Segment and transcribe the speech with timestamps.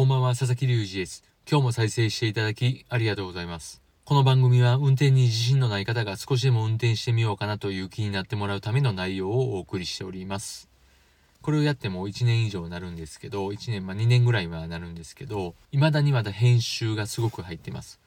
[0.00, 1.22] こんばんは、佐々木隆二です。
[1.46, 3.82] 今日も再生していただきありがとうございます。
[4.06, 10.70] この番組は運転に自信のない方が少しでも運転してみようかなという気になってもらうための内容をお送りしております。
[11.42, 18.00] これをやっても1年以上なるんですけど、1年、まあ2年ぐらいはなるんですけど、未だにまだ編集がすごく入ってます。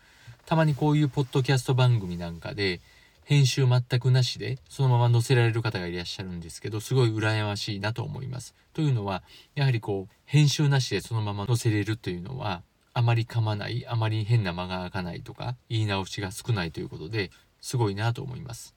[0.47, 2.81] たまにこういうポッドキャスト番組なんかで、
[3.25, 8.55] 編集全くなしでそのまま載せられる方がいらっしゃるんですけどすごい羨ましいなと思います。
[8.73, 9.23] というのは
[9.55, 18.75] やはりこう編集なしでそのまま載せれるというのはあまり噛まないあまり変な間が空かないとか言い直しが少ないということですごいなと思います。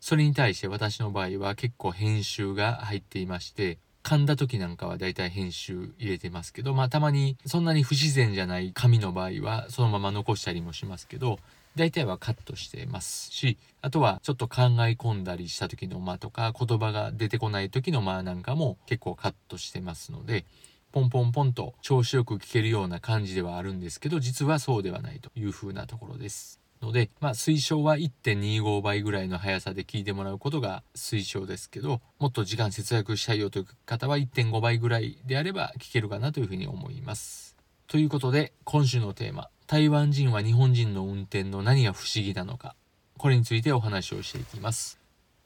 [0.00, 11.38] それに対して私の場合は結構編集が入っていまして噛んだ時なんかはだいたい編集入れてますけどまあたまにそんなに不自然じゃない紙の場合はそのまま残したりもしますけど
[11.74, 20.44] 大体はカットしてますしあとはちょっと考え込んだりした時の間とか言葉が出てこない時の間なんかも結構カットしてますので
[20.92, 26.62] ポンポンポンと調子よく聞けるような感じではあるんですけど実はそうではないという風なところです。
[26.82, 37.56] ので、まあ、推奨は1.25倍ぐらいの速さで聞いてもらうことが推奨ですけどもっと時間節約したいよという方は1.5倍ぐらいであれば聞けるかなというふうに思います。
[37.86, 42.76] ということで今週のテーマ台湾人は日本人の運転の何が不思議なのか
[43.16, 44.98] これについてお話をしていきます。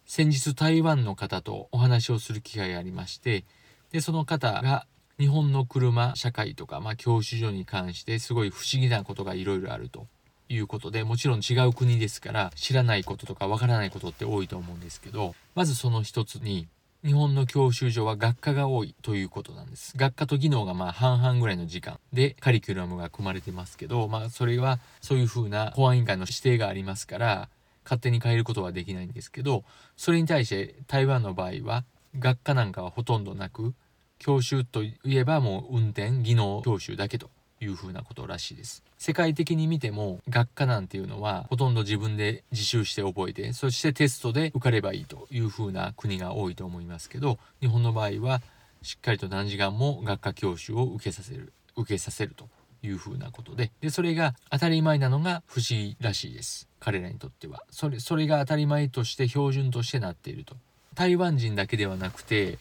[0.05, 3.45] 先日台湾の方とお話をする機会がありまして
[3.93, 4.85] でその方が
[5.21, 10.09] 日本の車社会とか、まあ、教習所に関してすごい不思議なことがいろいろあると
[10.49, 16.67] いうことでもちろん違う国ですから知らないこととかわからないことって多いと思うんですけどまずその一つに
[17.07, 19.97] 日本の教習所は学科が多いということなんです。
[19.97, 27.49] 学科と技能がまあ半々ぐらいの時間でカリキュラムが組まれてますけどまあそれはそういうふうな公安委員会の指定がありますから
[27.85, 29.63] 勝手に変えることはできないんですけど
[29.97, 31.85] それに対して台湾の場合は
[32.19, 33.73] 学科なんかはほとんどなく
[34.19, 37.31] 教習といえばもう運転技能教習だけと。
[37.61, 38.83] いうふうなことらしいです。
[38.99, 48.43] 世界的に見ても学科なんていうのはほとんど自分で自習して覚えてそしてテストで受かればいいというふうな国が多いと思いますけど日本の場合は
[48.83, 52.49] しっかりと何時間も学科教習を受けさせる受けさせると
[52.83, 56.69] いうふうなことででそれが当たり前なのが不思議らしいです。
[56.79, 57.63] 彼らにとっては。
[57.71, 60.57] それそれが当たり前として標準としてなっていると。
[60.95, 62.59] 台湾人だけではなくて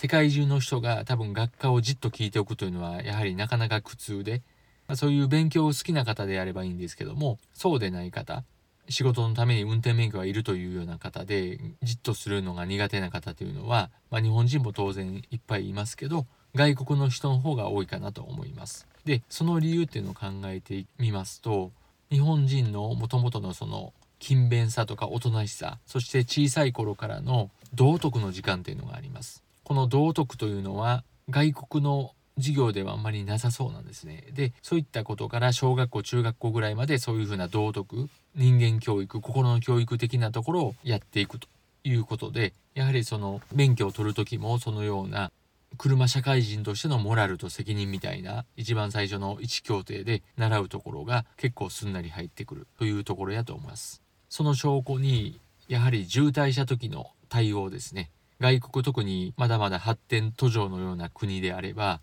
[0.00, 4.42] 世界中の人が多分学科をじっと聞いておくというのはやはりなかなか苦痛で、
[4.86, 8.44] まあ、そういう勉強を好きな方であればいいんですけどもそうでない方
[8.88, 18.86] 仕事のために運転免許がいるというような方でじっとするのが苦手な方というのは、まあ、日本人も当然いっぱいいますけど外国の人の方が多いかなと思います。
[19.04, 21.72] でその理由っていうのを考えてみますと
[22.08, 29.42] 日本人のもともとのその勤勉さとかおとなしさそして小さい頃からの道徳の時間っていうのがあります。
[29.68, 34.24] この道徳というのは外国の授業ではあんまりなさそうなんですね。
[34.32, 41.48] でそういったことから小学校中学校ぐらいまでそういうふうな道徳人間教育心の教育的なところをやっていくと
[41.84, 45.30] いうことでやはりその免許を取る時もそのような
[45.76, 54.00] 車社会人としてのモラルと責任みたいな一番最初の一協定で習うところが結構すんなり入ってくるというところやと思います。
[54.30, 58.10] その証拠にやはり渋滞した時の対応ですね。
[58.40, 62.00] 外国特にまだまだ発展途上のような国であれば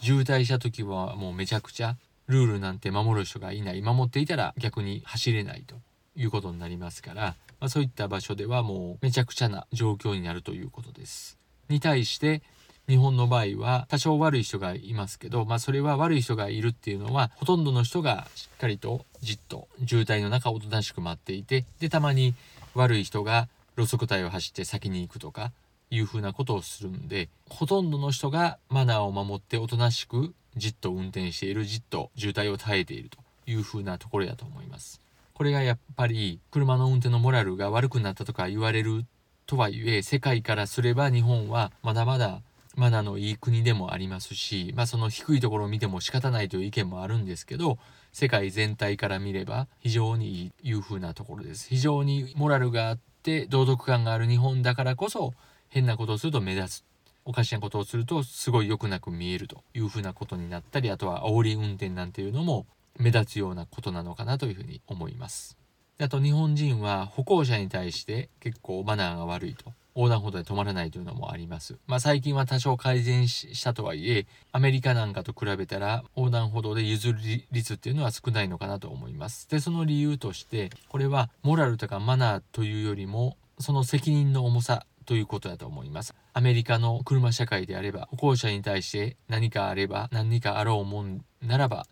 [0.00, 1.96] 渋滞した時はもうめちゃくちゃ
[2.26, 5.76] ルールなんて守る人がいない守っていたら逆に走れないと
[6.16, 7.22] いうことになりますから、
[7.60, 11.38] まあ、そういった場所ではもうめちゃくちゃな状況になるということです。
[11.68, 12.42] に対して
[12.88, 22.34] 日本の場合は多少悪い人がいますけど、まあ、それは悪い人がいるっていうのはほとんどの人がしっかりとじっと渋滞の中おとなしく待っていてでたまに
[22.74, 23.48] 悪い人が
[23.78, 25.52] 路側帯を走って先に行くとか
[25.94, 35.00] いうふうなことをするんでほとんどの人がマナーを守っておとなしくじっと運転しているじっと渋滞を耐えているというふうなところだと思います。
[35.32, 39.04] これがやっぱり車の運転のモラルが悪くなったとか言われる
[39.46, 42.40] とはいえ世界からすれば日本はまだまだ
[42.76, 47.78] マナーのいい国でもありますし、まあ、その低いところを見ても仕方ないという意見もあるんですけど
[48.12, 55.32] 世界全体から見れば非常にいいいう風なところです非常にモラルがあっって道徳感がある日本だからこそ
[55.74, 56.84] 変なことをすると目立つ
[57.24, 62.64] おかしなことをするとすごい良くなく見えるというふうなことになったりあとは煽り運転なんていうのも
[62.96, 65.58] 目立つようなことなのかなというふうに思います。
[65.98, 69.72] あと日本人は歩行者に対して結構マナーが悪いと。
[69.96, 71.76] 横断歩道で止まらないというのもあります。
[71.86, 77.18] まあ最近は多少改善したとはいえ、アメリカなんかと比べたら横断歩道で譲る
[77.52, 79.48] 率っていうのは少ないのかなと思います。
[79.48, 86.14] で、その理由として、これはモラルとかマナーというよりも、その責任の重さということだと思います。
[86.32, 91.86] アメリカの車社会であれば、歩行者に対して何かあれば、何かあろうもんならば、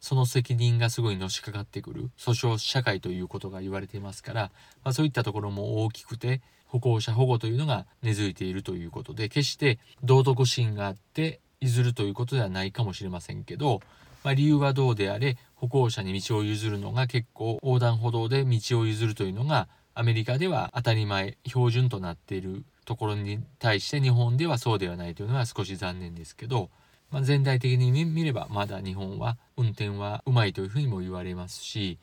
[0.00, 4.42] その責任がすごいのしかかってくる訴訟社会ということが言われていますから、
[4.84, 13.80] まあ、そういったところも大きくて歩行者保護というのが根付いているということで決して道徳心があって譲るということではないかもしれませんけど、
[14.22, 19.68] まあ、理由はどうであれ歩行者に道を譲るのが結構横断歩道で道を譲るというのが
[19.98, 26.70] アメリカでは当たり前標準となっているところに対して日本ではそうではないというのは少し残念ですけど
[27.10, 31.98] まあ、全体的に見ればまだ日本は運転はうまいというふうにも言われますし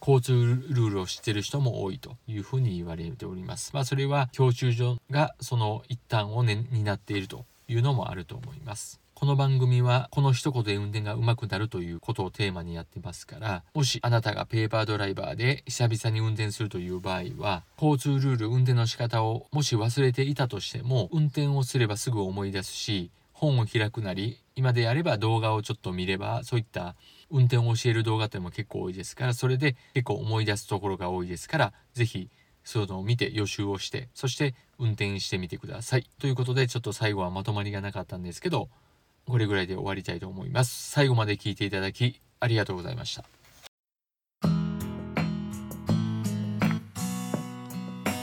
[0.00, 0.32] 交通
[0.68, 3.70] ルールを知ってる人も多いというふうに言われております。
[3.72, 9.01] まあ、それは教習所がその一端を、ね、担っているというのもあると思います。
[9.22, 26.96] この番組はこの一言で運転が上手くなるということをテーマにやってますからもしあなたがペーパードライバーで久々に運転するという場合は交通ルール運転の仕方をもし忘れていたとしても運転をすればすぐ思い出すし本を開くなり今であれば動画をちょっと見ればそういった
[27.30, 32.28] 運転を教える動画っていうのも結構多いですからそれで結構思い出すところが多いですから是非
[32.64, 36.06] そういうのを見て予習をしてそして運転してみてください。
[36.18, 38.68] ということでちょっと最後はまとまりがなかったんですけど
[39.26, 40.90] これぐらいで終わりたいと思います。
[40.90, 43.24] 最後まで聞いていただきありがとうございました。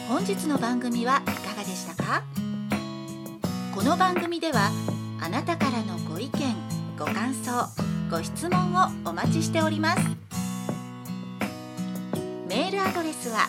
[0.07, 2.24] 本日の番組はいかがでしたか？
[3.74, 4.69] この番組では
[5.22, 6.56] あなたからのご意見
[6.98, 7.68] ご感想
[8.12, 10.01] ご質問をお待ちしております。
[12.48, 13.48] メールアドレスは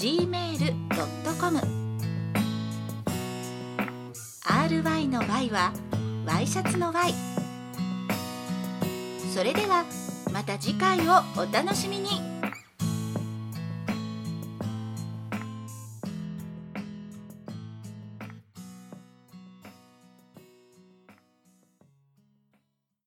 [0.00, 1.60] gmail.com
[4.46, 5.74] ry の y は
[6.24, 7.12] ワイシャツの y
[9.34, 9.84] それでは
[10.32, 12.49] また次回をお楽しみに。